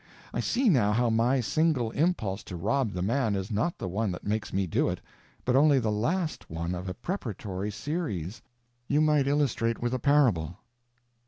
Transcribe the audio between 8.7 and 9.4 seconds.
You might